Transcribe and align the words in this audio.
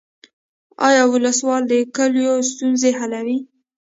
آیا 0.87 1.03
ولسوال 1.13 1.61
د 1.67 1.73
کلیو 1.95 2.35
ستونزې 2.51 2.89
حلوي؟ 2.99 3.37